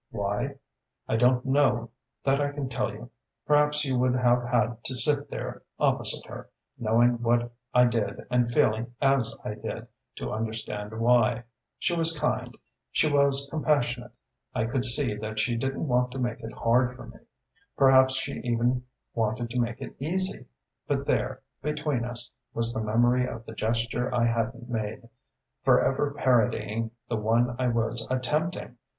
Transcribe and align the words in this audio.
Why? 0.09 0.55
I 1.07 1.15
don't 1.15 1.45
know 1.45 1.91
that 2.23 2.41
I 2.41 2.49
can 2.53 2.69
tell 2.69 2.91
you. 2.91 3.11
Perhaps 3.45 3.85
you 3.85 3.99
would 3.99 4.15
have 4.15 4.43
had 4.45 4.83
to 4.85 4.95
sit 4.95 5.29
there 5.29 5.61
opposite 5.77 6.25
her, 6.25 6.49
knowing 6.79 7.21
what 7.21 7.53
I 7.71 7.85
did 7.85 8.25
and 8.31 8.49
feeling 8.49 8.95
as 8.99 9.37
I 9.45 9.53
did, 9.53 9.85
to 10.15 10.33
understand 10.33 10.99
why. 10.99 11.43
She 11.77 11.95
was 11.95 12.17
kind, 12.17 12.57
she 12.91 13.13
was 13.13 13.47
compassionate 13.51 14.11
I 14.55 14.65
could 14.65 14.85
see 14.85 15.19
she 15.35 15.55
didn't 15.55 15.87
want 15.87 16.11
to 16.13 16.17
make 16.17 16.39
it 16.41 16.53
hard 16.53 16.95
for 16.95 17.05
me. 17.05 17.19
Perhaps 17.77 18.15
she 18.15 18.39
even 18.41 18.83
wanted 19.13 19.51
to 19.51 19.59
make 19.59 19.81
it 19.81 19.95
easy. 19.99 20.47
But 20.87 21.05
there, 21.05 21.43
between 21.61 22.05
us, 22.05 22.31
was 22.55 22.73
the 22.73 22.81
memory 22.81 23.27
of 23.27 23.45
the 23.45 23.53
gesture 23.53 24.11
I 24.11 24.25
hadn't 24.25 24.67
made, 24.67 25.07
forever 25.63 26.11
parodying 26.17 26.89
the 27.07 27.17
one 27.17 27.55
I 27.59 27.67
was 27.67 28.07
attempting! 28.09 28.77